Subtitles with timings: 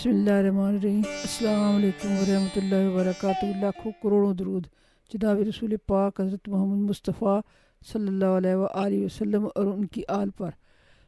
[0.00, 4.66] بسم اللہ الرحمن الرحیم السلام علیکم ورحمۃ اللہ وبرکاتہ لاکھوں کروڑوں درود
[5.10, 7.38] جناب رسول پاک حضرت محمد مصطفیٰ
[7.82, 10.50] صلی اللہ علیہ وآلہ وسلم اور ان کی آل پر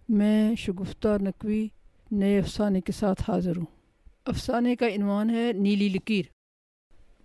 [0.09, 1.67] میں شگفتہ نقوی
[2.11, 3.65] نئے افسانے کے ساتھ حاضر ہوں
[4.27, 6.27] افسانے کا عنوان ہے نیلی لکیر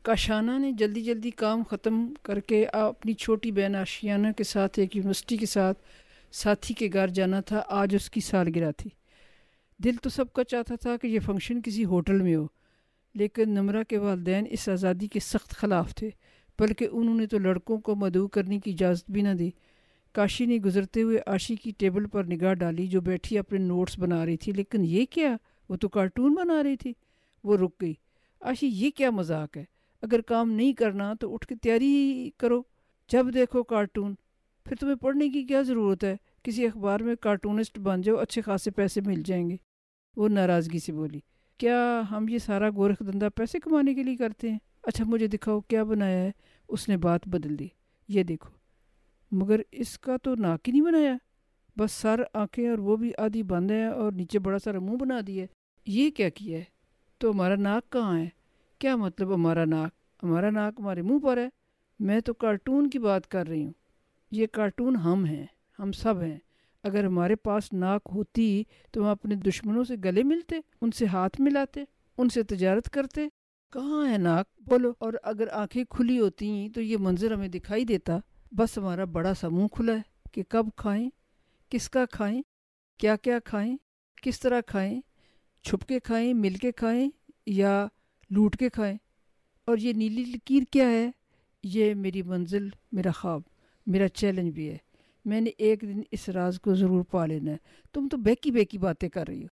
[0.06, 4.96] کاشانہ نے جلدی جلدی کام ختم کر کے اپنی چھوٹی بہن آشیانہ کے ساتھ ایک
[4.96, 5.82] یونیورسٹی کے ساتھ
[6.34, 8.90] ساتھی کے گھر جانا تھا آج اس کی سالگرہ تھی
[9.84, 12.48] دل تو سب کا چاہتا تھا کہ یہ فنکشن کسی ہوٹل میں ہو،
[13.14, 16.10] لیکن نمرہ کے والدین اس آزادی کے سخت خلاف تھے،
[16.60, 19.50] بلکہ انہوں نے تو لڑکوں کو مدعو کرنے کی اجازت بھی نہ دی۔
[20.12, 24.26] کاشی نے گزرتے ہوئے آشی کی ٹیبل پر نگاہ ڈالی جو بیٹھی اپنے نوٹس بنا
[24.26, 25.36] رہی تھی، لیکن یہ کیا؟
[25.70, 26.94] وہ تو کارٹون بنا رہی تھی۔
[27.44, 27.94] وہ رک گئی۔
[28.42, 29.64] آشی یہ کیا مذاق ہے؟
[30.02, 32.62] اگر کام نہیں کرنا تو اٹھ کے تیاری کرو۔
[33.10, 34.16] جب دیکھو کارٹون،
[34.66, 36.16] پھر تمہیں پڑھنے کی کیا ضرورت ہے؟
[36.48, 39.56] کسی اخبار میں کارٹونسٹ بن جاؤ، اچھے خاصے پیسے مل جائیں گے۔
[40.16, 41.20] وہ ناراضگی سے بولی،
[41.58, 45.60] کیا ہم یہ سارا گورکھ دندہ پیسے کمانے کے لیے کرتے ہیں؟ اچھا مجھے دکھاؤ،
[45.60, 46.32] کیا بنایا ہے؟
[46.68, 47.68] اس نے بات بدل دی۔
[48.08, 48.50] یہ دیکھو،
[49.32, 51.18] مگر اس کا تو ناک ہی نہیں بنایا۔
[51.78, 55.20] بس سر، آنکھیں اور وہ بھی آدھی بند ہے اور نیچے بڑا سارا منہ بنا
[55.28, 55.48] دیا ہے۔
[55.86, 56.64] یہ کیا کیا ہے؟
[57.18, 58.30] تو ہمارا ناک کہاں ہے؟
[58.80, 59.92] کیا مطلب ہمارا ناک؟
[60.24, 61.50] ہمارا ناک ہمارے منہ پر ہے۔
[62.00, 63.74] میں تو کارٹون کی بات کر رہی ہوں۔
[64.32, 65.46] یہ کارٹون ہم ہیں۔
[65.80, 66.38] ہم سب ہیں۔
[66.84, 71.42] اگر ہمارے پاس ناک ہوتی تو ہم اپنے دشمنوں سے گلے ملتے، ان سے ہاتھ
[71.42, 71.84] ملاتے،
[72.18, 73.28] ان سے تجارت کرتے۔
[73.72, 78.18] کہاں ہے ناک؟ بولو۔ اور اگر آنکھیں کھلی ہوتی تو یہ منظر ہمیں دکھائی دیتا۔
[78.52, 80.02] بس ہمارا بڑا سا منہ کھلا ہے
[80.32, 81.10] کہ کب کھائیں،
[81.70, 82.42] کس کا کھائیں،
[82.98, 83.78] کیا کیا کھائیں،
[84.22, 85.02] کس طرح کھائیں،
[85.64, 87.10] چھپ کے کھائیں، مل کے کھائیں
[87.46, 87.88] یا
[88.30, 88.98] لوٹ کے کھائیں۔
[89.66, 91.12] اور یہ نیلی لکیر کیا ہے؟
[91.64, 93.42] یہ میری منزل، میرا خواب،
[93.86, 94.78] میرا چیلنج بھی ہے۔
[95.28, 97.58] میں نے ایک دن اس راز کو ضرور پا لینا ہے۔
[97.94, 99.48] تم تو بیکی بیکی باتیں کر رہی ہو۔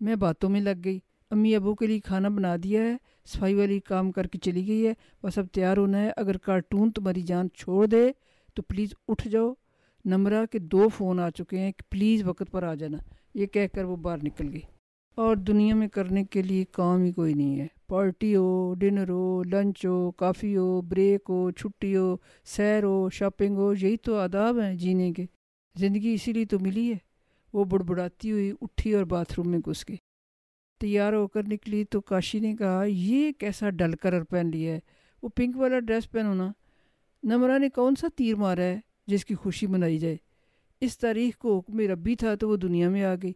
[0.00, 0.98] میں باتوں میں لگ گئی۔
[1.30, 4.86] امی ابو کے لیے کھانا بنا دیا ہے۔ صفائی والی کام کر کے چلی گئی
[4.86, 4.92] ہے۔
[5.22, 8.10] بس اب تیار ہونا ہے۔ اگر کارٹون تمہاری جان چھوڑ دے
[8.54, 9.54] تو پلیز اٹھ جاؤ۔
[10.04, 12.98] نمرہ کے دو فون آ چکے ہیں کہ پلیز وقت پر آ جانا۔
[13.34, 14.79] یہ کہہ کر وہ باہر نکل گئی۔
[15.16, 19.42] اور دنیا میں کرنے کے لیے کام ہی کوئی نہیں ہے۔ پارٹی ہو، ڈنر ہو،
[19.42, 24.60] لنچ ہو، کافی ہو، بریک ہو، چھٹی ہو، سیر ہو، شاپنگ ہو، یہی تو آداب
[24.60, 25.26] ہیں جینے کے۔
[25.78, 26.98] زندگی اسی لیے تو ملی ہے۔
[27.52, 29.96] وہ بڑبڑاتی ہوئی اٹھی اور باتھ روم میں گھس گئی۔
[30.80, 34.80] تیار ہو کر نکلی تو کاشی نے کہا، یہ کیسا ڈل کلر پہن لیا ہے؟
[35.22, 36.52] وہ پنک والا ڈریس پہنو نا۔
[37.22, 40.16] نمرہ نے کون سا تیر مارا ہے جس کی خوشی منائی جائے؟
[40.80, 43.32] اس تاریخ کو حکم ربی تھا تو وہ دنیا میں آ گئی۔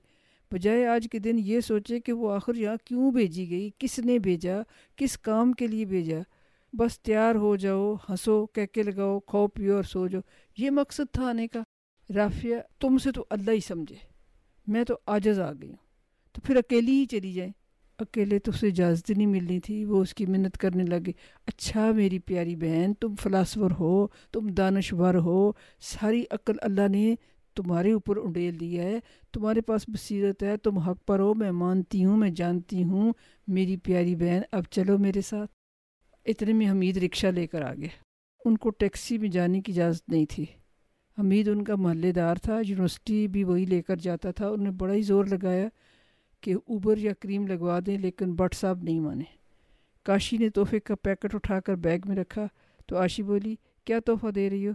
[0.54, 4.18] بجائے آج کے دن یہ سوچے کہ وہ آخر یہاں کیوں بھیجی گئی؟ کس نے
[4.18, 4.56] بھیجا؟
[4.96, 6.18] کس کام کے لیے بھیجا؟
[6.72, 10.20] بس تیار ہو جاؤ، ہنسو کہکے لگاؤ کھو پیو اور سو جاؤ۔
[10.58, 11.62] یہ مقصد تھا آنے کا۔
[12.14, 13.96] رافیہ، تم سے تو اللہ ہی سمجھے۔
[14.66, 15.76] میں تو آجز آ گئی ہوں۔
[16.32, 17.52] تو پھر اکیلی ہی چلی جائیں۔
[17.98, 21.12] اکیلے تو اسے اجازت نہیں ملنی تھی۔ وہ اس کی منت کرنے لگے۔
[21.46, 27.14] اچھا میری پیاری بہن، تم فلاسفر ہو، تم دانشور ہو۔ ساری عقل اللہ نے
[27.54, 29.00] تمہارے اوپر انڈیل دیا ہے۔
[29.32, 33.12] تمہارے پاس بصیرت ہے۔ تم حق پر ہو، میں مانتی ہوں، میں جانتی ہوں۔
[33.46, 35.50] میری پیاری بہن، اب چلو میرے ساتھ۔
[36.24, 37.88] اتنے میں حمید رکشہ لے کر آ گیا۔
[38.44, 40.46] ان کو ٹیکسی میں جانے کی اجازت نہیں تھی۔
[41.18, 44.70] حمید ان کا محلے دار تھا، یونیورسٹی بھی وہی لے کر جاتا تھا۔ انہوں نے
[44.70, 45.68] بڑا ہی زور لگایا
[46.40, 49.24] کہ اوبر یا کریم لگوا دیں، لیکن بٹ صاحب نہیں مانے۔
[50.02, 52.46] کاشی نے تحفے کا پیکٹ اٹھا کر بیگ میں رکھا۔
[52.86, 53.54] تو آشی بولی،
[53.84, 54.72] کیا تحفہ دے رہی ہو؟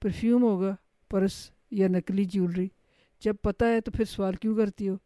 [0.00, 0.76] پرفیوم ہوگا،
[1.10, 2.68] پرس یا نکلی جیولری۔
[3.20, 4.96] جب پتہ ہے تو پھر سوال کیوں کرتی ہو؟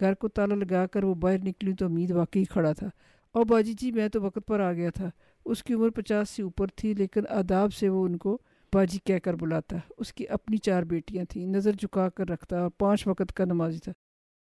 [0.00, 2.86] گھر کو تالا لگا کر وہ باہر نکلی تو امید واقعی کھڑا تھا۔
[3.32, 5.10] اور باجی جی میں تو وقت پر آ گیا تھا۔
[5.44, 8.38] اس کی عمر پچاس سے اوپر تھی، لیکن آداب سے وہ ان کو
[8.74, 12.70] باجی کہہ کر بلاتا۔ اس کی اپنی چار بیٹیاں تھیں، نظر جھکا کر رکھتا اور
[12.78, 13.92] پانچ وقت کا نمازی تھا۔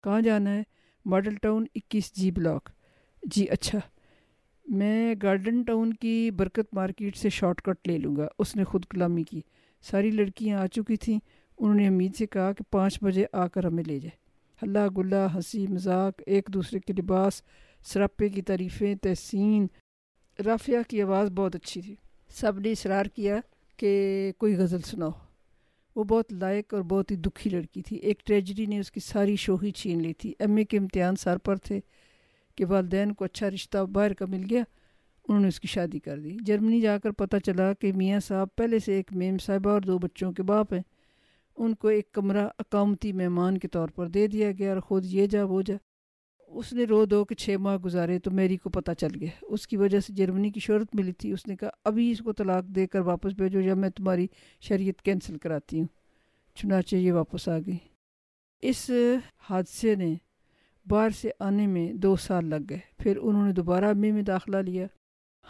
[0.03, 0.62] کہاں جانا ہے؟
[1.05, 2.69] ماڈل ٹاؤن اکیس جی بلاک۔
[3.22, 3.78] جی اچھا۔
[4.69, 8.84] میں گارڈن ٹاؤن کی برکت مارکیٹ سے شارٹ کٹ لے لوں گا۔ اس نے خود
[8.84, 9.41] کلامی کی۔
[9.83, 11.19] ساری لڑکیاں آ چکی تھیں۔
[11.62, 14.22] انہوں نے امید سے کہا کہ پانچ بجے آ کر ہمیں لے جائے۔
[14.62, 17.42] ہلا گلا ہنسی، مذاق، ایک دوسرے کے لباس
[17.84, 19.66] سراپے کی تعریفیں، تحسین۔
[20.47, 21.94] رافیہ کی آواز بہت اچھی تھی۔
[22.28, 23.36] سب نے اصرار کیا
[23.76, 25.10] کہ کوئی غزل سناؤ۔
[25.97, 29.36] وہ بہت لائق اور بہت ہی دکھی لڑکی تھی۔ ایک ٹریجڈی نے اس کی ساری
[29.36, 31.80] شوہی چھین لی تھی۔ ایم اے کے امتحان سر پر تھے
[32.56, 34.62] کہ والدین کو اچھا رشتہ باہر کا مل گیا،
[35.28, 38.48] انہوں نے اس کی شادی کر دی۔ جرمنی جا کر پتہ چلا کہ میاں صاحب
[38.56, 40.82] پہلے سے ایک میم صاحبہ اور دو بچوں کے باپ ہیں۔
[41.62, 45.26] ان کو ایک کمرہ اقامتی مہمان کے طور پر دے دیا گیا اور خود یہ
[45.26, 45.74] جا وہ جا۔
[46.48, 49.66] اس نے رو دو کہ چھ ماہ گزارے تو میری کو پتہ چل گیا۔ اس
[49.66, 52.64] کی وجہ سے جرمنی کی شہرت ملی تھی۔ اس نے کہا، ابھی اس کو طلاق
[52.64, 54.26] دے کر واپس بھیجو یا میں تمہاری
[54.60, 55.86] شریعت کینسل کراتی ہوں۔
[56.54, 57.76] چنانچہ یہ واپس آ گئی۔
[58.62, 58.91] اس
[59.50, 60.14] حادثے نے
[60.86, 64.56] باہر سے آنے میں دو سال لگ گئے۔ پھر انہوں نے دوبارہ امی میں داخلہ
[64.56, 64.86] لیا۔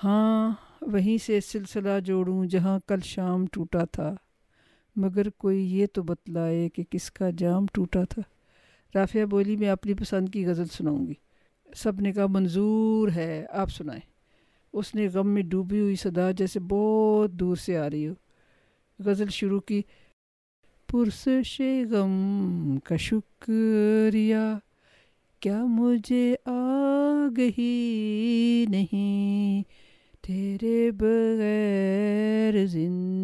[0.05, 4.15] ہاں وہیں سے سلسلہ جوڑوں جہاں کل شام ٹوٹا تھا۔
[4.97, 8.23] مگر کوئی یہ تو بتلائے کہ کس کا جام ٹوٹا تھا۔
[8.95, 11.15] رافعہ بولی، میں اپنی پسند کی غزل سناؤں گی۔
[11.75, 14.01] سب نے کہا، منظور ہے، آپ سنائیں۔
[14.73, 18.15] اس نے غم میں ڈوبی ہوئی صدا جیسے بہت دور سے آ رہی ہو۔
[18.99, 19.83] غزل شروع کی،
[20.93, 21.61] پرسش
[21.91, 24.59] غم کا شکریہ،
[25.41, 29.63] کیا مجھے آگہی نہیں،
[30.23, 33.22] تیرے بغیر زندگی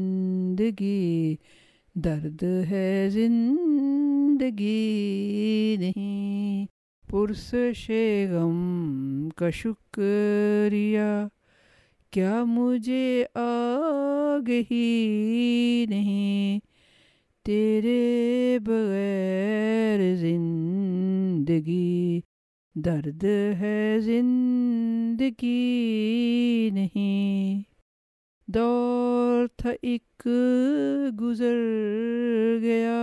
[1.95, 6.67] درد ہے، زندگی نہیں۔
[7.11, 7.91] پرسش
[8.31, 11.27] غم کا شکریہ۔
[12.11, 16.59] کیا مجھے آگہی نہیں؟
[17.45, 22.21] تیرے بغیر زندگی
[22.75, 23.25] درد
[23.61, 27.63] ہے، زندگی نہیں۔
[29.39, 30.27] دور تھا ایک
[31.21, 31.59] گزر
[32.63, 32.99] گیا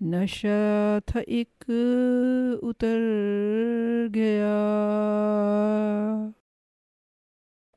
[0.00, 1.64] نشہ تھا ایک
[2.62, 3.00] اتر
[4.14, 4.56] گیا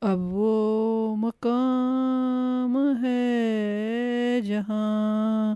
[0.01, 5.55] اب وہ مقام ہے جہاں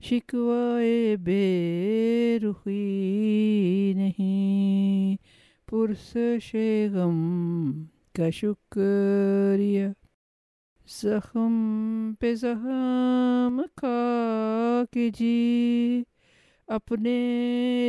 [0.00, 5.16] شکوائے بے رخی نہیں
[5.68, 6.14] پرس
[6.92, 7.20] غم
[8.14, 9.86] کا شکریہ
[10.88, 11.54] زخم
[12.20, 16.02] پہ زخم کھا کے جی
[16.68, 17.16] اپنے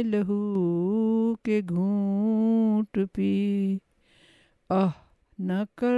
[0.06, 3.78] لہو کے گھونٹ پی
[4.70, 4.92] آہ
[5.40, 5.94] نہ کر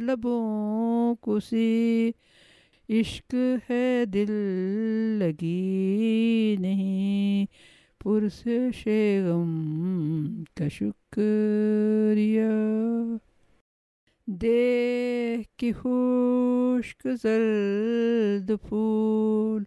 [0.00, 2.10] لبوں کو سی
[2.88, 3.34] عشق
[3.70, 4.32] ہے دل
[5.18, 7.03] لگی نہیں
[8.04, 8.42] پرس
[9.24, 12.40] غم کا شکریہ
[14.28, 19.62] دیکھ کے خشک زرد پھول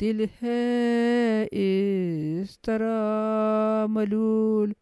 [0.00, 4.72] دل ہے اس طرح ملول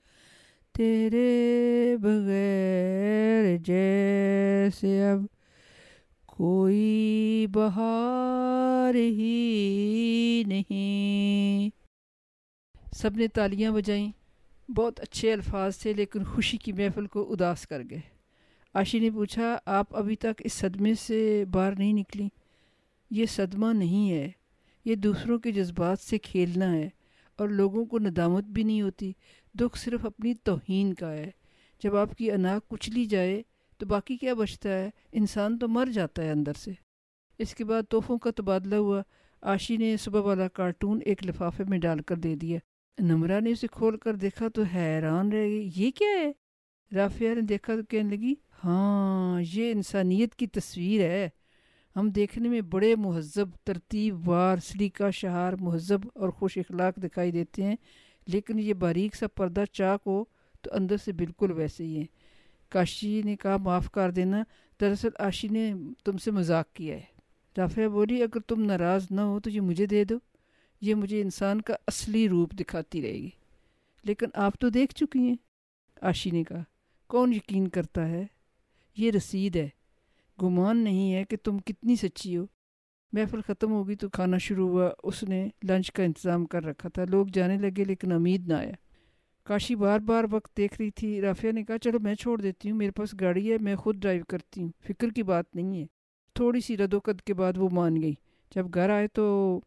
[0.74, 5.24] تیرے بغیر جیسے اب
[6.28, 11.09] کوئی بہار ہی نہیں
[13.00, 14.12] سب نے تالیاں بجائیں۔
[14.70, 18.00] بہت اچھے الفاظ تھے لیکن خوشی کی محفل کو اداس کر گئے۔
[18.74, 22.28] آشی نے پوچھا، آپ ابھی تک اس صدمے سے باہر نہیں نکلی
[23.10, 24.30] یہ صدمہ نہیں ہے۔
[24.84, 26.88] یہ دوسروں کے جذبات سے کھیلنا ہے
[27.36, 29.12] اور لوگوں کو ندامت بھی نہیں ہوتی۔
[29.54, 31.30] دکھ صرف اپنی توہین کا ہے۔
[31.82, 33.42] جب آپ کی اناک کچلی جائے
[33.78, 36.72] تو باقی کیا بچتا ہے؟ انسان تو مر جاتا ہے اندر سے۔
[37.38, 39.02] اس کے بعد تحفوں کا تبادلہ ہوا۔
[39.40, 42.58] آشی نے صبح والا کارٹون ایک لفافے میں ڈال کر دے دیا۔
[42.98, 46.32] نمرہ نے اسے کھول کر دیکھا تو حیران رہ گئی، یہ کیا ہے؟
[46.94, 48.34] رافیہ نے دیکھا تو کہنے لگی
[48.64, 51.28] ہاں یہ انسانیت کی تصویر ہے۔
[51.96, 57.62] ہم دیکھنے میں بڑے مہذب، ترتیب وار، سلیقہ شہار، مہذب اور خوش اخلاق دکھائی دیتے
[57.62, 57.76] ہیں،
[58.26, 60.24] لیکن یہ باریک سا پردہ چاک ہو
[60.62, 62.06] تو اندر سے بالکل ویسے ہی ہے۔
[62.68, 64.42] کاشی نے کہا، معاف کر دینا،
[64.80, 65.72] دراصل آشی نے
[66.04, 67.02] تم سے مذاق کیا ہے۔
[67.58, 70.18] رافعہ بولی، اگر تم ناراض نہ ہو تو یہ مجھے دے دو۔
[70.80, 73.30] یہ مجھے انسان کا اصلی روپ دکھاتی رہے گی۔
[74.04, 75.36] لیکن آپ تو دیکھ چکی ہیں۔
[76.00, 76.62] آشی نے کہا،
[77.06, 78.26] کون یقین کرتا ہے؟
[78.96, 79.68] یہ رسید ہے۔
[80.42, 82.46] گمان نہیں ہے کہ تم کتنی سچی ہو۔
[83.12, 87.04] محفل ختم ہوگی تو کھانا شروع ہوا۔ اس نے لنچ کا انتظام کر رکھا تھا۔
[87.04, 88.72] لوگ جانے لگے لیکن امید نہ آیا۔
[89.44, 92.78] کاشی بار بار وقت دیکھ رہی تھی۔ رافیہ نے کہا، چلو میں چھوڑ دیتی ہوں۔
[92.78, 95.86] میرے پاس گاڑی ہے، میں خود ڈرائیو کرتی ہوں۔ فکر کی بات نہیں ہے۔
[96.34, 98.14] تھوڑی سی رد و قد کے بعد وہ مان گئی۔
[98.54, 99.60] جب گھر آئے تو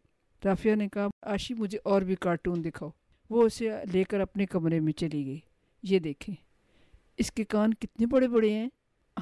[0.45, 2.89] رافیہ نے کہا، آشی، مجھے اور بھی کارٹون دکھاؤ۔
[3.29, 5.39] وہ اسے لے کر اپنے کمرے میں چلی گئی۔
[5.83, 6.35] یہ دیکھیں،
[7.17, 8.69] اس کے کان کتنے بڑے بڑے ہیں۔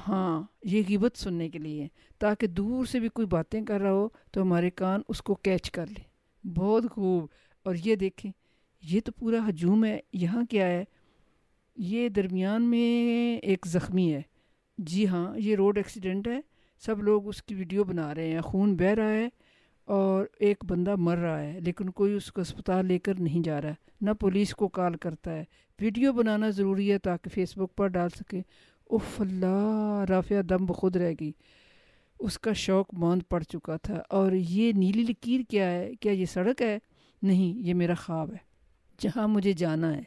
[0.08, 1.88] ہاں یہ غیبت سننے کے لیے
[2.18, 5.70] تاکہ دور سے بھی کوئی باتیں کر رہا ہو تو ہمارے کان اس کو کیچ
[5.70, 6.04] کر لیں
[6.46, 7.28] بہت خوب۔
[7.62, 8.32] اور یہ دیکھیں،
[8.82, 10.84] یہ تو پورا ہجوم ہے۔ یہاں کیا ہے؟
[11.76, 14.22] یہ درمیان میں ایک زخمی ہے۔
[14.78, 16.40] جی ہاں یہ روڈ ایکسیڈنٹ ہے۔
[16.78, 19.28] سب لوگ اس کی ویڈیو بنا رہے ہیں۔ خون بہہ رہا ہے۔
[19.84, 23.62] اور ایک بندہ مر رہا ہے، لیکن کوئی اس کو اسپتال لے کر نہیں جا
[23.62, 25.44] رہا ہے نہ پولیس کو کال کرتا ہے۔
[25.80, 28.42] ویڈیو بنانا ضروری ہے تاکہ فیس بک پر ڈال سکے۔
[28.90, 31.32] اف اللہ، رافعہ دم بخود رہ گئی۔
[32.18, 36.24] اس کا شوق ماند پڑ چکا تھا۔ اور یہ نیلی لکیر کیا ہے؟ کیا یہ
[36.24, 36.78] سڑک ہے؟
[37.22, 38.52] نہیں، یہ میرا خواب ہے۔
[38.98, 40.02] جہاں مجھے جانا ہے۔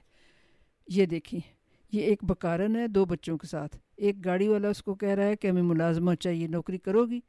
[0.88, 1.39] یہ دیکھیں،
[1.91, 5.24] یہ ایک بکارن ہے، دو بچوں کے ساتھ۔ ایک گاڑی والا اس کو کہہ رہا
[5.24, 7.20] ہے کہ ہمیں ملازمہ چاہیے، نوکری کرو گی۔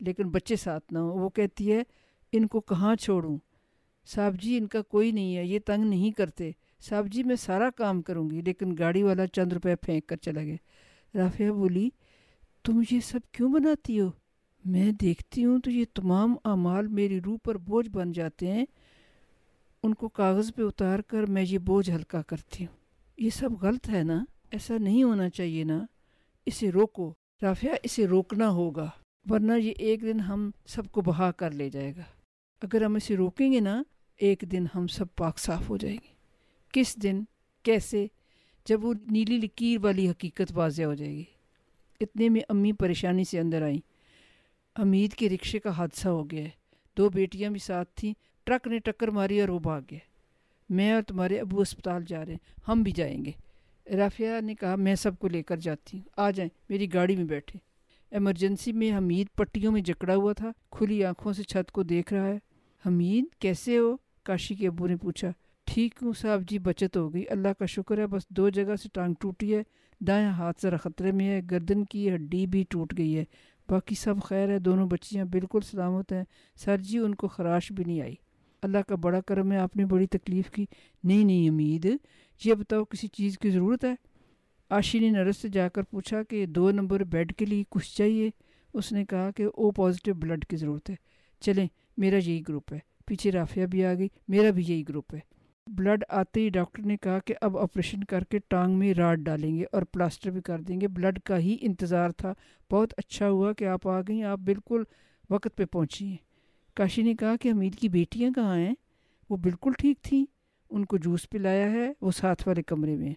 [0.00, 1.82] لیکن بچے ساتھ نہ ہوں۔ وہ کہتی ہے،
[2.32, 3.38] ان کو کہاں چھوڑوں؟
[4.06, 6.50] صاحب جی ان کا کوئی نہیں ہے، یہ تنگ نہیں کرتے۔
[6.80, 10.42] صاحب جی میں سارا کام کروں گی۔ لیکن گاڑی والا چند روپے پھینک کر چلا
[10.42, 10.56] گیا۔
[11.14, 11.90] رافیہ بولی،
[12.64, 14.10] تم یہ سب کیوں بناتی ہو؟
[14.64, 18.64] میں دیکھتی ہوں تو یہ تمام اعمال میری روح پر بوجھ بن جاتے ہیں۔
[19.82, 22.76] ان کو کاغذ پہ اتار کر میں یہ بوجھ ہلکا کرتی ہوں۔
[23.18, 25.86] یہ سب غلط ہے نا؟ ایسا نہیں ہونا چاہیے نا۔
[26.46, 28.90] اسے روکو۔ رافیہ اسے روکنا ہوگا۔
[29.30, 32.02] ورنہ یہ ایک دن ہم سب کو بہا کر لے جائے گا۔
[32.62, 33.82] اگر ہم اسے روکیں گے نا،
[34.16, 36.14] ایک دن ہم سب پاک صاف ہو جائیں گے۔
[36.72, 37.24] کس دن،
[37.62, 38.06] کیسے؟
[38.66, 41.24] جب وہ نیلی لکیر والی حقیقت واضح ہو جائے گی۔
[42.00, 43.78] اتنے میں امی پریشانی سے اندر آئیں۔
[44.74, 46.50] امید کے رکشے کا حادثہ ہو گیا ہے۔
[46.96, 49.98] دو بیٹیاں بھی ساتھ تھیں۔ ٹرک نے ٹکر ماری اور وہ بھاگ گیا۔
[50.68, 53.32] میں اور تمہارے ابو اسپتال جا رہے ہیں۔ ہم بھی جائیں گے۔
[53.96, 57.24] رافیہ نے کہا، میں سب کو لے کر جاتی ہوں۔ آ جائیں، میری گاڑی میں
[57.24, 57.67] بیٹھے۔
[58.10, 62.26] ایمرجنسی میں حمید پٹیوں میں جکڑا ہوا تھا، کھلی آنکھوں سے چھت کو دیکھ رہا
[62.26, 62.38] ہے۔
[62.86, 65.28] حمید، کیسے ہو؟ کاشی کے ابو نے پوچھا۔
[65.64, 68.88] ٹھیک ہوں صاحب جی بچت ہو گئی۔ اللہ کا شکر ہے، بس دو جگہ سے
[68.92, 69.62] ٹانگ ٹوٹی ہے۔
[70.00, 73.24] دائیں ہاتھ ذرا خطرے میں ہے، گردن کی ہڈی بھی ٹوٹ گئی ہے۔
[73.70, 76.24] باقی سب خیر ہے، دونوں بچیاں بالکل سلامت ہیں۔
[76.56, 78.14] سر جی ان کو خراش بھی نہیں آئی۔
[78.62, 80.66] اللہ کا بڑا کرم ہے، آپ نے بڑی تکلیف کی۔
[81.04, 81.86] نہیں نہیں امید
[82.44, 83.94] یہ بتاؤ کسی چیز کی ضرورت ہے؟
[84.70, 88.30] آشی نے نرس سے جا کر پوچھا کہ دو نمبر بیڈ کے لیے کچھ چاہیے؟
[88.74, 90.94] اس نے کہا کہ او پازیٹیو بلڈ کی ضرورت ہے۔
[91.40, 95.20] چلیں، میرا یہی گروپ ہے۔ پیچھے رافیہ بھی آ گئی، میرا بھی یہی گروپ ہے۔
[95.66, 99.56] بلڈ آتے ہی ڈاکٹر نے کہا کہ اب آپریشن کر کے ٹانگ میں راڈ ڈالیں
[99.56, 102.34] گے اور پلاسٹر بھی کر دیں گے۔ بلڈ کا ہی انتظار تھا۔
[102.70, 104.82] بہت اچھا ہوا کہ آپ آ گئیں، آپ بالکل
[105.30, 106.16] وقت پہ پہنچی ہیں۔
[106.74, 108.74] کاشی نے کہا کہ حمید کی بیٹیاں کہاں ہیں؟
[109.30, 110.24] وہ بالکل ٹھیک تھیں۔
[110.70, 113.14] ان کو جوس پلایا ہے، وہ ساتھ والے کمرے میں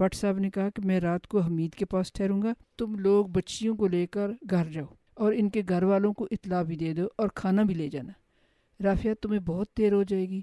[0.00, 3.26] بٹ صاحب نے کہا کہ میں رات کو حمید کے پاس ٹھہروں گا، تم لوگ
[3.26, 6.92] بچیوں کو لے کر گھر جاؤ اور ان کے گھر والوں کو اطلاع بھی دے
[6.94, 8.12] دو اور کھانا بھی لے جانا۔
[8.84, 10.40] رافیہ تمہیں بہت دیر ہو جائے گی۔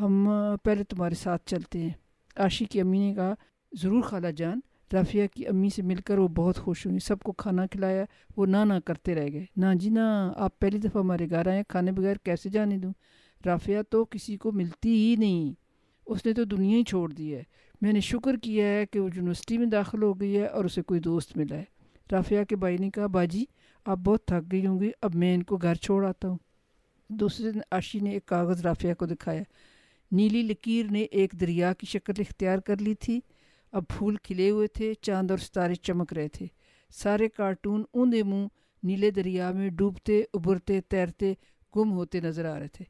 [0.00, 0.30] ہم
[0.64, 1.90] پہلے تمہارے ساتھ چلتے ہیں۔
[2.36, 3.34] عاشی کی امی نے کہا،
[3.72, 4.60] ضرور خالہ جان۔
[4.92, 8.04] رافیہ کی امی سے مل کر وہ بہت خوش ہوئی سب کو کھانا کھلایا،
[8.36, 11.62] وہ نہ نہ کرتے رہ گئے۔ نہ جی نہ، آپ پہلی دفعہ ہمارے گھر آئے
[11.68, 12.92] کھانے بغیر کیسے جانے دوں؟
[13.46, 15.54] رافیہ تو کسی کو ملتی ہی نہیں۔
[16.06, 17.42] اس نے تو دنیا ہی چھوڑ دی ہے۔
[17.82, 20.82] میں نے شکر کیا ہے کہ وہ یونیورسٹی میں داخل ہو گئی ہے اور اسے
[20.82, 21.64] کوئی دوست ملا ہے۔
[22.12, 23.44] رافیہ کے بھائی نے کہا، باجی،
[23.84, 26.38] آپ بہت تھک گئی ہوں گی، اب میں ان کو گھر چھوڑ آتا ہوں
[27.08, 29.42] دوسرے دن آشی نے ایک کاغذ رافیہ کو دکھایا۔
[30.12, 33.20] نیلی لکیر نے ایک دریا کی شکل اختیار کر لی تھی۔
[33.72, 36.46] اب پھول کھلے ہوئے تھے، چاند اور ستارے چمک رہے تھے۔
[36.94, 38.46] سارے کارٹون اوندے منہ
[38.82, 41.34] نیلے دریا میں ڈوبتے، ابھرتے، تیرتے،
[41.76, 42.84] گم ہوتے نظر آ رہے تھے۔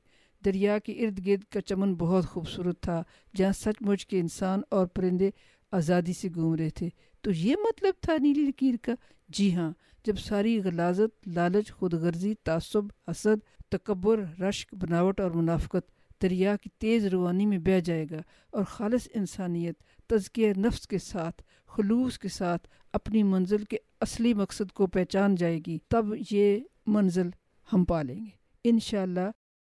[0.44, 3.02] دریا کے ارد گرد کا چمن بہت خوبصورت تھا،
[3.36, 5.30] جہاں سچ مچ کے انسان اور پرندے
[5.72, 6.88] آزادی سے گھوم رہے تھے۔
[7.20, 8.92] تو یہ مطلب تھا نیلی لکیر کا؟
[9.28, 9.72] جی ہاں
[10.04, 15.90] جب ساری غلازت، لالچ خود غرضی تعصب، حسد، تکبر، رشک، بناوٹ اور منافقت
[16.22, 18.18] دریا کی تیز روانی میں بہ جائے گا
[18.50, 24.72] اور خالص انسانیت، تزکیہ نفس کے ساتھ، خلوص کے ساتھ اپنی منزل کے اصلی مقصد
[24.72, 27.28] کو پہچان جائے گی، تب یہ منزل
[27.72, 28.30] ہم پالیں گے۔
[28.64, 29.30] انشاءاللہ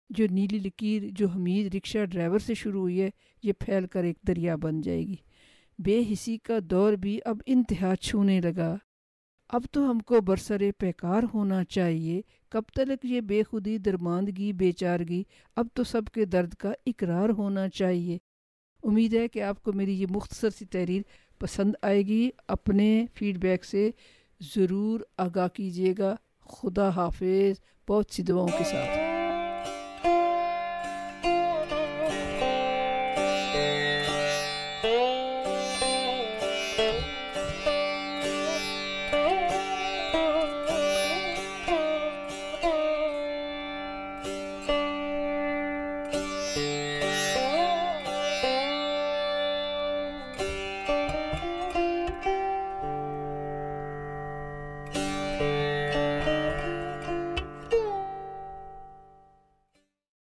[0.10, 3.10] جو نیلی لکیر جو حمید رکشہ ڈرائیور سے شروع ہوئی ہے،
[3.44, 5.16] یہ پھیل کر ایک دریا بن جائے گی۔
[5.80, 8.78] بے حسی کا دور بھی اب انتہا چھونے لگا۔
[9.50, 14.72] اب تو ہم کو برسر پیکار ہونا چاہیے۔ کب تک یہ بے خودی درماندگی، بے
[14.72, 15.24] چارگی،
[15.56, 18.18] اب تو سب کے درد کا اقرار ہونا چاہیے۔
[18.84, 21.02] امید ہے کہ آپ کو میری یہ مختصر سی تحریر
[21.40, 23.92] پسند آئے گی۔ اپنے فیڈ بیک سے
[24.56, 29.07] ضرور آگاہ کیجیے گا۔ خدا حافظ۔ بہت سی دعاؤں کے ساتھ۔